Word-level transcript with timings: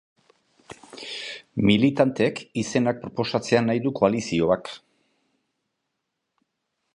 Militanteek 1.71 2.41
izenak 2.61 3.03
proposatzea 3.03 3.61
nahi 3.67 3.83
du 3.85 3.93
koalizioak. 4.01 4.73